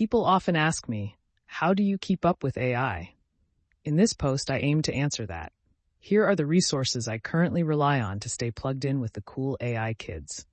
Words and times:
People 0.00 0.24
often 0.24 0.56
ask 0.56 0.88
me, 0.88 1.18
how 1.44 1.74
do 1.74 1.82
you 1.82 1.98
keep 1.98 2.24
up 2.24 2.42
with 2.42 2.56
AI? 2.56 3.12
In 3.84 3.96
this 3.96 4.14
post, 4.14 4.50
I 4.50 4.56
aim 4.56 4.80
to 4.80 4.94
answer 4.94 5.26
that. 5.26 5.52
Here 5.98 6.24
are 6.24 6.34
the 6.34 6.46
resources 6.46 7.06
I 7.06 7.18
currently 7.18 7.62
rely 7.62 8.00
on 8.00 8.18
to 8.20 8.30
stay 8.30 8.50
plugged 8.50 8.86
in 8.86 9.00
with 9.00 9.12
the 9.12 9.20
cool 9.20 9.58
AI 9.60 9.92
kids. 9.92 10.46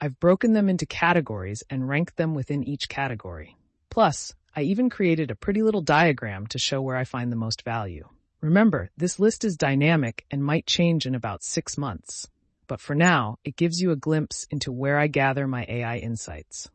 I've 0.00 0.18
broken 0.18 0.54
them 0.54 0.68
into 0.68 0.86
categories 0.86 1.62
and 1.70 1.88
ranked 1.88 2.16
them 2.16 2.34
within 2.34 2.64
each 2.64 2.88
category. 2.88 3.56
Plus, 3.90 4.34
I 4.56 4.62
even 4.62 4.90
created 4.90 5.30
a 5.30 5.36
pretty 5.36 5.62
little 5.62 5.82
diagram 5.82 6.48
to 6.48 6.58
show 6.58 6.82
where 6.82 6.96
I 6.96 7.04
find 7.04 7.30
the 7.30 7.36
most 7.36 7.62
value. 7.62 8.08
Remember, 8.40 8.90
this 8.96 9.20
list 9.20 9.44
is 9.44 9.56
dynamic 9.56 10.26
and 10.32 10.42
might 10.42 10.66
change 10.66 11.06
in 11.06 11.14
about 11.14 11.44
six 11.44 11.78
months. 11.78 12.28
But 12.66 12.80
for 12.80 12.96
now, 12.96 13.36
it 13.44 13.54
gives 13.54 13.80
you 13.80 13.92
a 13.92 13.96
glimpse 13.96 14.48
into 14.50 14.72
where 14.72 14.98
I 14.98 15.06
gather 15.06 15.46
my 15.46 15.64
AI 15.68 15.98
insights. 15.98 16.68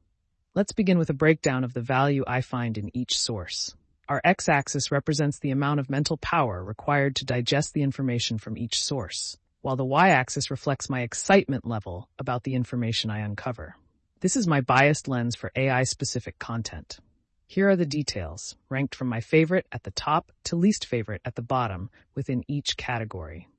Let's 0.55 0.71
begin 0.71 0.97
with 0.97 1.09
a 1.09 1.13
breakdown 1.13 1.65
of 1.65 1.73
the 1.73 1.81
value 1.81 2.23
I 2.25 2.39
find 2.39 2.77
in 2.77 2.89
each 2.95 3.19
source. 3.19 3.75
Our 4.07 4.21
x-axis 4.23 4.89
represents 4.89 5.37
the 5.37 5.51
amount 5.51 5.81
of 5.81 5.89
mental 5.89 6.15
power 6.15 6.63
required 6.63 7.17
to 7.17 7.25
digest 7.25 7.73
the 7.73 7.81
information 7.81 8.37
from 8.37 8.57
each 8.57 8.81
source, 8.81 9.35
while 9.59 9.75
the 9.75 9.83
y-axis 9.83 10.49
reflects 10.49 10.89
my 10.89 11.01
excitement 11.01 11.67
level 11.67 12.07
about 12.17 12.43
the 12.43 12.55
information 12.55 13.09
I 13.09 13.19
uncover. 13.19 13.75
This 14.21 14.37
is 14.37 14.47
my 14.47 14.61
biased 14.61 15.09
lens 15.09 15.35
for 15.35 15.51
AI-specific 15.57 16.39
content. 16.39 16.99
Here 17.47 17.67
are 17.67 17.75
the 17.75 17.85
details, 17.85 18.55
ranked 18.69 18.95
from 18.95 19.09
my 19.09 19.19
favorite 19.19 19.67
at 19.73 19.83
the 19.83 19.91
top 19.91 20.31
to 20.45 20.55
least 20.55 20.85
favorite 20.85 21.21
at 21.25 21.35
the 21.35 21.41
bottom 21.41 21.89
within 22.15 22.45
each 22.47 22.77
category. 22.77 23.49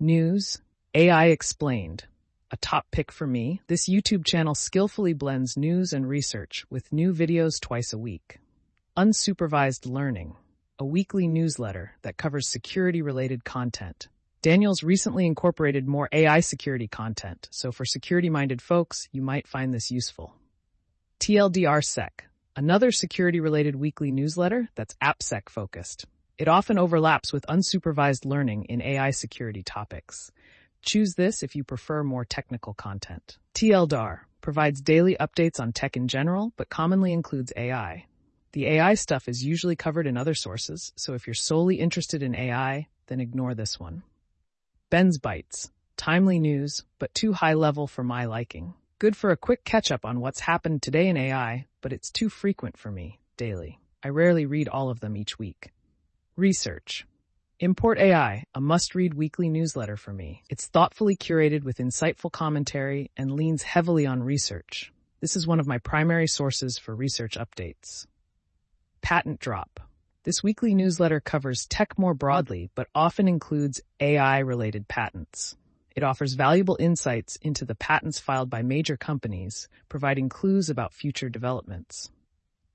News, 0.00 0.60
AI 0.96 1.26
Explained. 1.26 2.06
A 2.52 2.56
top 2.56 2.90
pick 2.90 3.12
for 3.12 3.28
me, 3.28 3.60
this 3.68 3.88
YouTube 3.88 4.24
channel 4.24 4.56
skillfully 4.56 5.12
blends 5.12 5.56
news 5.56 5.92
and 5.92 6.08
research 6.08 6.66
with 6.68 6.92
new 6.92 7.14
videos 7.14 7.60
twice 7.60 7.92
a 7.92 7.98
week. 7.98 8.40
Unsupervised 8.96 9.86
Learning, 9.86 10.34
a 10.76 10.84
weekly 10.84 11.28
newsletter 11.28 11.92
that 12.02 12.16
covers 12.16 12.48
security-related 12.48 13.44
content. 13.44 14.08
Daniel's 14.42 14.82
recently 14.82 15.26
incorporated 15.26 15.86
more 15.86 16.08
AI 16.10 16.40
security 16.40 16.88
content, 16.88 17.46
so 17.52 17.70
for 17.70 17.84
security-minded 17.84 18.60
folks, 18.60 19.08
you 19.12 19.22
might 19.22 19.46
find 19.46 19.72
this 19.72 19.92
useful. 19.92 20.34
TLDR 21.20 21.84
Sec, 21.84 22.24
another 22.56 22.90
security-related 22.90 23.76
weekly 23.76 24.10
newsletter 24.10 24.68
that's 24.74 24.96
AppSec 25.00 25.48
focused. 25.48 26.04
It 26.36 26.48
often 26.48 26.78
overlaps 26.78 27.32
with 27.32 27.46
unsupervised 27.46 28.24
learning 28.24 28.64
in 28.64 28.82
AI 28.82 29.10
security 29.10 29.62
topics. 29.62 30.32
Choose 30.82 31.14
this 31.14 31.42
if 31.42 31.54
you 31.54 31.64
prefer 31.64 32.02
more 32.02 32.24
technical 32.24 32.74
content. 32.74 33.38
TLDR 33.54 34.20
provides 34.40 34.80
daily 34.80 35.16
updates 35.20 35.60
on 35.60 35.72
tech 35.72 35.96
in 35.96 36.08
general, 36.08 36.52
but 36.56 36.70
commonly 36.70 37.12
includes 37.12 37.52
AI. 37.56 38.06
The 38.52 38.66
AI 38.66 38.94
stuff 38.94 39.28
is 39.28 39.44
usually 39.44 39.76
covered 39.76 40.06
in 40.06 40.16
other 40.16 40.34
sources, 40.34 40.92
so 40.96 41.14
if 41.14 41.26
you're 41.26 41.34
solely 41.34 41.76
interested 41.76 42.22
in 42.22 42.34
AI, 42.34 42.88
then 43.06 43.20
ignore 43.20 43.54
this 43.54 43.78
one. 43.78 44.02
Ben's 44.88 45.18
Bites. 45.18 45.70
Timely 45.96 46.40
news, 46.40 46.82
but 46.98 47.14
too 47.14 47.34
high 47.34 47.52
level 47.52 47.86
for 47.86 48.02
my 48.02 48.24
liking. 48.24 48.72
Good 48.98 49.16
for 49.16 49.30
a 49.30 49.36
quick 49.36 49.64
catch 49.64 49.92
up 49.92 50.04
on 50.04 50.20
what's 50.20 50.40
happened 50.40 50.82
today 50.82 51.08
in 51.08 51.16
AI, 51.16 51.66
but 51.82 51.92
it's 51.92 52.10
too 52.10 52.30
frequent 52.30 52.78
for 52.78 52.90
me, 52.90 53.20
daily. 53.36 53.78
I 54.02 54.08
rarely 54.08 54.46
read 54.46 54.68
all 54.68 54.88
of 54.88 55.00
them 55.00 55.16
each 55.16 55.38
week. 55.38 55.72
Research. 56.36 57.06
Import 57.62 57.98
AI, 57.98 58.44
a 58.54 58.60
must-read 58.62 59.12
weekly 59.12 59.50
newsletter 59.50 59.98
for 59.98 60.14
me. 60.14 60.42
It's 60.48 60.66
thoughtfully 60.66 61.14
curated 61.14 61.62
with 61.62 61.76
insightful 61.76 62.32
commentary 62.32 63.10
and 63.18 63.32
leans 63.32 63.62
heavily 63.62 64.06
on 64.06 64.22
research. 64.22 64.94
This 65.20 65.36
is 65.36 65.46
one 65.46 65.60
of 65.60 65.66
my 65.66 65.76
primary 65.76 66.26
sources 66.26 66.78
for 66.78 66.96
research 66.96 67.36
updates. 67.36 68.06
Patent 69.02 69.40
Drop. 69.40 69.78
This 70.24 70.42
weekly 70.42 70.74
newsletter 70.74 71.20
covers 71.20 71.66
tech 71.66 71.98
more 71.98 72.14
broadly, 72.14 72.70
but 72.74 72.88
often 72.94 73.28
includes 73.28 73.82
AI-related 74.00 74.88
patents. 74.88 75.54
It 75.94 76.02
offers 76.02 76.32
valuable 76.32 76.78
insights 76.80 77.36
into 77.42 77.66
the 77.66 77.74
patents 77.74 78.18
filed 78.18 78.48
by 78.48 78.62
major 78.62 78.96
companies, 78.96 79.68
providing 79.90 80.30
clues 80.30 80.70
about 80.70 80.94
future 80.94 81.28
developments. 81.28 82.10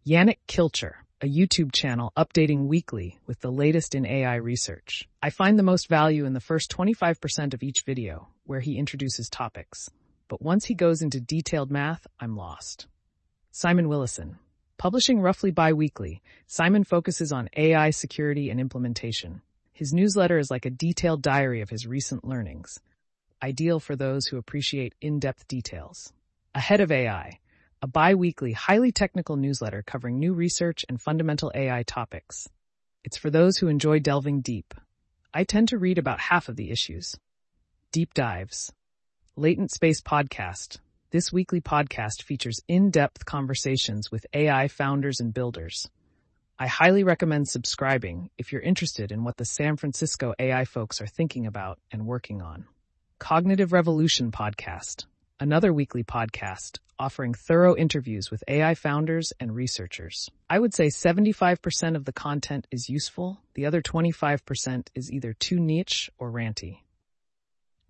Yannick 0.06 0.38
Kilcher, 0.48 0.94
a 1.22 1.28
YouTube 1.28 1.72
channel 1.72 2.12
updating 2.18 2.68
weekly 2.68 3.18
with 3.26 3.40
the 3.40 3.52
latest 3.52 3.96
in 3.96 4.06
AI 4.06 4.36
research. 4.36 5.08
I 5.24 5.30
find 5.30 5.58
the 5.58 5.64
most 5.64 5.88
value 5.88 6.26
in 6.26 6.34
the 6.34 6.42
first 6.42 6.70
25% 6.70 7.54
of 7.54 7.64
each 7.64 7.84
video, 7.84 8.28
where 8.46 8.60
he 8.60 8.78
introduces 8.78 9.30
topics. 9.30 9.90
But 10.28 10.42
once 10.42 10.66
he 10.66 10.74
goes 10.74 11.02
into 11.02 11.22
detailed 11.22 11.72
math, 11.72 12.06
I'm 12.20 12.36
lost. 12.36 12.88
Simon 13.52 13.88
Willison. 13.88 14.40
Publishing 14.78 15.22
roughly 15.22 15.52
bi-weekly, 15.52 16.22
Simon 16.48 16.84
focuses 16.84 17.32
on 17.32 17.50
AI 17.56 17.92
security 17.92 18.50
and 18.50 18.60
implementation. 18.60 19.42
His 19.72 19.94
newsletter 19.94 20.38
is 20.38 20.52
like 20.52 20.66
a 20.66 20.70
detailed 20.70 21.22
diary 21.22 21.62
of 21.62 21.70
his 21.70 21.88
recent 21.88 22.26
learnings 22.26 22.80
ideal 23.42 23.80
for 23.80 23.96
those 23.96 24.26
who 24.26 24.38
appreciate 24.38 24.96
in-depth 25.02 25.48
details. 25.48 26.12
Ahead 26.56 26.80
of 26.82 26.92
AI, 26.92 27.40
a 27.86 27.88
bi-weekly, 27.88 28.52
highly 28.52 28.92
technical 28.92 29.36
newsletter 29.36 29.84
covering 29.84 30.18
new 30.18 30.34
research 30.34 30.84
and 30.90 31.00
fundamental 31.00 31.52
AI 31.54 31.84
topics. 31.84 32.50
It's 33.04 33.16
for 33.16 33.30
those 33.30 33.58
who 33.58 33.68
enjoy 33.68 34.00
delving 34.00 34.42
deep. 34.42 34.74
I 35.32 35.44
tend 35.44 35.68
to 35.68 35.78
read 35.78 36.00
about 36.00 36.20
half 36.20 36.50
of 36.50 36.56
the 36.56 36.72
issues. 36.72 37.16
Deep 37.92 38.16
Dives. 38.16 38.74
Latent 39.36 39.70
Space 39.70 40.02
Podcast. 40.02 40.80
This 41.12 41.32
weekly 41.32 41.62
podcast 41.62 42.24
features 42.24 42.60
in-depth 42.68 43.24
conversations 43.26 44.10
with 44.10 44.26
AI 44.34 44.68
founders 44.68 45.20
and 45.20 45.32
builders. 45.32 45.88
I 46.58 46.66
highly 46.66 47.04
recommend 47.04 47.48
subscribing 47.48 48.32
if 48.40 48.52
you're 48.52 48.62
interested 48.62 49.12
in 49.12 49.24
what 49.24 49.38
the 49.38 49.46
San 49.46 49.78
Francisco 49.78 50.34
AI 50.40 50.66
folks 50.66 51.02
are 51.02 51.08
thinking 51.08 51.46
about 51.46 51.78
and 51.92 52.08
working 52.08 52.42
on. 52.42 52.66
Cognitive 53.20 53.72
Revolution 53.72 54.32
Podcast, 54.32 55.06
another 55.40 55.74
weekly 55.74 56.04
podcast 56.04 56.80
offering 56.98 57.34
thorough 57.34 57.76
interviews 57.76 58.32
with 58.32 58.44
AI 58.48 58.74
founders 58.74 59.34
and 59.40 59.54
researchers. 59.54 60.30
I 60.50 60.60
would 60.60 60.74
say 60.74 60.88
75% 60.88 61.96
of 61.96 62.06
the 62.06 62.14
content 62.14 62.68
is 62.72 62.90
useful. 62.90 63.42
The 63.54 63.66
other 63.66 63.82
25% 63.82 64.88
is 64.96 65.12
either 65.12 65.34
too 65.34 65.60
niche 65.60 66.10
or 66.18 66.32
ranty. 66.32 66.80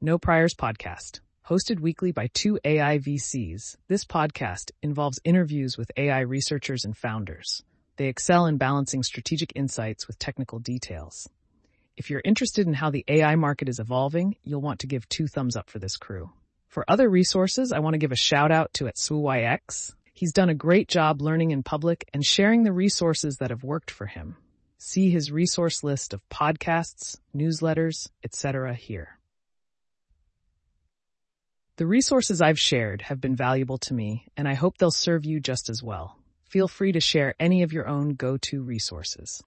No 0.02 0.18
Priors 0.18 0.56
Podcast. 0.56 1.20
Hosted 1.48 1.80
weekly 1.80 2.12
by 2.12 2.28
two 2.34 2.60
AI 2.66 2.98
VCs, 2.98 3.78
this 3.88 4.06
podcast 4.06 4.72
involves 4.82 5.20
interviews 5.24 5.78
with 5.78 5.92
AI 5.96 6.22
researchers 6.22 6.84
and 6.84 6.98
founders. 6.98 7.62
They 7.98 8.08
excel 8.08 8.48
in 8.48 8.58
balancing 8.58 9.04
strategic 9.04 9.52
insights 9.56 10.08
with 10.08 10.18
technical 10.18 10.58
details. 10.58 11.30
If 11.96 12.10
you're 12.10 12.22
interested 12.26 12.66
in 12.66 12.74
how 12.74 12.90
the 12.90 13.06
AI 13.08 13.36
market 13.36 13.70
is 13.70 13.80
evolving, 13.80 14.36
you'll 14.44 14.62
want 14.62 14.80
to 14.80 14.88
give 14.88 15.08
two 15.08 15.28
thumbs 15.28 15.56
up 15.56 15.70
for 15.70 15.78
this 15.78 15.96
crew. 15.96 16.32
For 16.76 16.84
other 16.90 17.10
resources, 17.10 17.72
I 17.72 17.80
want 17.80 17.94
to 17.94 18.00
give 18.00 18.12
a 18.12 18.18
shout 18.18 18.52
out 18.52 18.74
to 18.74 18.88
at. 18.90 19.96
He's 20.14 20.34
done 20.34 20.50
a 20.50 20.54
great 20.54 20.90
job 20.90 21.22
learning 21.22 21.52
in 21.52 21.64
public 21.64 22.04
and 22.14 22.22
sharing 22.22 22.64
the 22.64 22.74
resources 22.74 23.38
that 23.38 23.50
have 23.50 23.64
worked 23.64 23.90
for 23.90 24.08
him. 24.08 24.36
See 24.78 25.10
his 25.10 25.32
resource 25.32 25.86
list 25.86 26.14
of 26.14 26.28
podcasts, 26.28 27.18
newsletters, 27.34 28.10
etc. 28.26 28.74
here. 28.74 29.18
The 31.78 31.88
resources 31.88 32.42
I've 32.42 32.60
shared 32.60 33.04
have 33.04 33.22
been 33.22 33.38
valuable 33.38 33.78
to 33.78 33.94
me, 33.94 34.28
and 34.36 34.46
I 34.46 34.56
hope 34.56 34.78
they'll 34.78 34.92
serve 34.92 35.24
you 35.24 35.40
just 35.40 35.70
as 35.70 35.82
well. 35.82 36.18
Feel 36.44 36.68
free 36.68 36.92
to 36.92 37.00
share 37.00 37.36
any 37.40 37.64
of 37.64 37.72
your 37.72 37.88
own 37.88 38.16
go-to 38.16 38.62
resources. 38.62 39.42